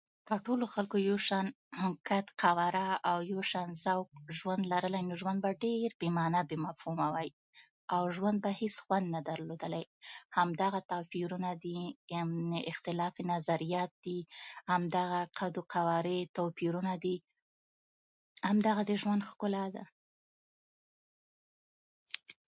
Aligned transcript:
که 0.27 0.35
ټولو 0.45 0.65
خلکو 0.73 0.95
یو 1.09 1.17
شان 1.27 1.45
قد 2.07 2.27
قواره 2.41 2.87
او 3.09 3.17
یو 3.31 3.41
شان 3.51 3.69
ذوق 3.83 4.09
ژوند 4.37 4.63
لرلای، 4.71 5.03
نو 5.09 5.13
ژوند 5.21 5.39
به 5.43 5.51
ډېر 5.63 5.87
بې 5.99 6.09
مانا، 6.17 6.41
بې 6.49 6.57
مفهمومه 6.65 7.07
وای، 7.13 7.29
او 7.93 8.01
ژوند 8.15 8.37
به 8.43 8.51
هیڅ 8.61 8.75
خوند 8.83 9.05
نه 9.15 9.19
درلودلای. 9.29 9.85
همدغه 10.37 10.79
توپيرونه 10.91 11.51
دي، 11.63 11.79
اختلاف 12.71 13.15
نظريات 13.33 13.91
دي، 14.05 14.19
همدغه 14.71 15.19
قد 15.39 15.55
قوارې 15.73 16.19
توپیرونه 16.37 16.93
دي، 17.03 17.15
همدغه 18.47 18.81
د 18.89 18.91
ژوند 19.01 19.21
ښکلا 19.29 19.65
ده. 19.75 19.83